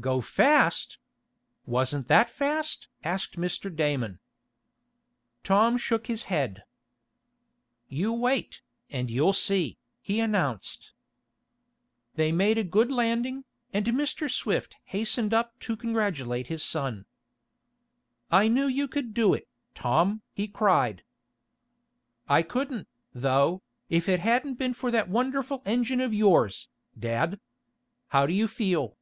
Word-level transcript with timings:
"Go 0.00 0.20
fast! 0.22 0.98
Wasn't 1.66 2.08
that 2.08 2.28
fast?" 2.28 2.88
asked 3.04 3.38
Mr. 3.38 3.74
Damon. 3.74 4.18
Tom 5.44 5.76
shook 5.76 6.08
his 6.08 6.24
head. 6.24 6.64
"You 7.88 8.12
wait, 8.12 8.60
and 8.90 9.08
you'll 9.10 9.34
see," 9.34 9.78
he 10.00 10.18
announced. 10.20 10.90
They 12.16 12.32
made 12.32 12.58
a 12.58 12.64
good 12.64 12.90
landing, 12.90 13.44
and 13.72 13.86
Mr. 13.86 14.28
Swift 14.30 14.74
hastened 14.84 15.32
up 15.32 15.58
to 15.60 15.76
congratulate 15.76 16.48
his 16.48 16.62
son. 16.62 17.04
"I 18.32 18.48
knew 18.48 18.66
you 18.66 18.88
could 18.88 19.14
do 19.14 19.32
it, 19.32 19.46
Tom!" 19.74 20.22
he 20.32 20.48
cried. 20.48 21.04
"I 22.28 22.42
couldn't, 22.42 22.88
though, 23.14 23.62
if 23.90 24.08
it 24.08 24.20
hadn't 24.20 24.54
been 24.54 24.74
for 24.74 24.90
that 24.90 25.10
wonderful 25.10 25.62
engine 25.64 26.00
of 26.00 26.12
yours, 26.12 26.68
dad! 26.98 27.38
How 28.08 28.26
do 28.26 28.32
you 28.32 28.48
feel?" 28.48 28.96